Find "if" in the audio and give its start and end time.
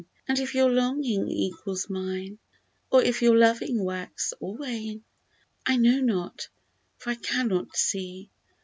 0.39-0.55, 3.03-3.21